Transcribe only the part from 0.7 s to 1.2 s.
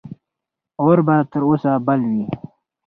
اور به